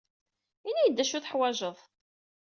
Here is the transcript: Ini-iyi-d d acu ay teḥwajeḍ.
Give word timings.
Ini-iyi-d 0.69 0.95
d 0.97 0.99
acu 1.03 1.13
ay 1.17 1.21
teḥwajeḍ. 1.23 1.77